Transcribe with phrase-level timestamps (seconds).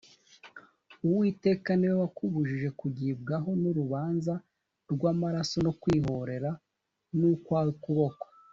[1.05, 4.33] Uwiteka ni we wakubujije kugibwaho n’urubanza
[4.91, 6.51] rw’amaraso no kwihorera
[7.19, 8.23] n’ukwawe kuboko.